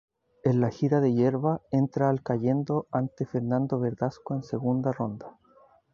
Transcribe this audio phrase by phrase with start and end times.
[0.43, 5.37] En la gira de hierba entra al cayendo ante Fernando Verdasco en segunda ronda.